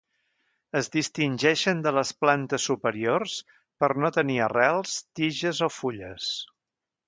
[0.79, 3.37] Es distingeixen de les plantes superiors
[3.83, 6.35] per no tenir arrels, tiges o fulles.